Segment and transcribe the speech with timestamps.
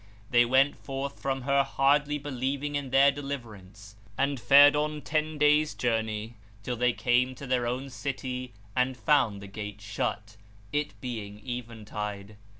[0.31, 5.75] They went forth from her hardly believing in their deliverance, and fared on ten days'
[5.75, 10.37] journey till they came to their own city and found the gate shut,
[10.73, 12.35] it being eventide.